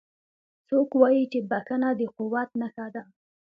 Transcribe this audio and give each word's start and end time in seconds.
څوک 0.67 0.89
وایي 1.01 1.23
چې 1.31 1.39
بښنه 1.49 1.89
د 1.99 2.01
قوت 2.15 2.49
نښه 2.59 2.87
ده 2.93 3.03